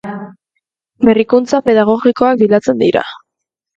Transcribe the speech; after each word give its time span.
Berrikuntza 1.09 1.61
Pedagogikoak 1.67 2.43
bilatzen 2.45 2.83
dira. 2.85 3.05